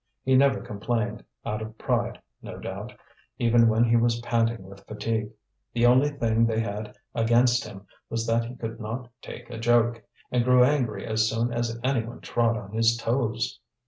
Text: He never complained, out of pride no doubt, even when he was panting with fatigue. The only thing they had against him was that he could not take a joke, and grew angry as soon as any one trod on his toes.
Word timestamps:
He 0.23 0.33
never 0.35 0.59
complained, 0.61 1.23
out 1.45 1.61
of 1.61 1.77
pride 1.77 2.19
no 2.41 2.57
doubt, 2.57 2.91
even 3.37 3.67
when 3.67 3.83
he 3.83 3.95
was 3.97 4.19
panting 4.21 4.63
with 4.63 4.83
fatigue. 4.87 5.29
The 5.73 5.85
only 5.85 6.09
thing 6.09 6.47
they 6.47 6.59
had 6.59 6.95
against 7.13 7.65
him 7.65 7.85
was 8.09 8.25
that 8.25 8.45
he 8.45 8.55
could 8.55 8.79
not 8.79 9.09
take 9.21 9.47
a 9.51 9.59
joke, 9.59 10.01
and 10.31 10.43
grew 10.43 10.63
angry 10.63 11.05
as 11.05 11.29
soon 11.29 11.53
as 11.53 11.79
any 11.83 12.03
one 12.03 12.19
trod 12.21 12.57
on 12.57 12.71
his 12.71 12.97
toes. 12.97 13.59